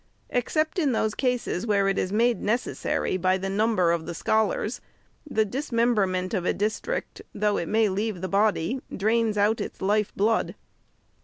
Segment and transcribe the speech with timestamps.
[0.31, 4.81] Except in those cases where it is made necessary by the number of the scholars,
[5.29, 10.11] the dismemberment of a district, though it may leave the body, drains out its life
[10.15, 10.55] blood.